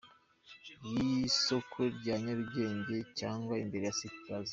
[0.91, 4.49] y’isoko rya Nyarugenge cyangwa imbere ya City Plaza.